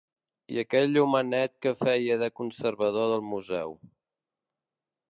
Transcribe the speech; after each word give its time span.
I 0.53 0.55
aquell 0.61 0.97
homenet 1.01 1.53
que 1.65 1.75
feia 1.83 2.17
de 2.23 2.31
conservador 2.41 3.13
del 3.15 3.25
museu 3.37 3.79